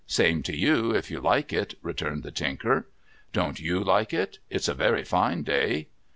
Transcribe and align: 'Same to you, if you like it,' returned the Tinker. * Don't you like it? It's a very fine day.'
'Same 0.21 0.41
to 0.41 0.57
you, 0.57 0.95
if 0.95 1.11
you 1.11 1.19
like 1.21 1.53
it,' 1.53 1.75
returned 1.83 2.23
the 2.23 2.31
Tinker. 2.31 2.87
* 3.09 3.33
Don't 3.33 3.59
you 3.59 3.83
like 3.83 4.15
it? 4.15 4.39
It's 4.49 4.67
a 4.67 4.73
very 4.73 5.03
fine 5.03 5.43
day.' 5.43 5.89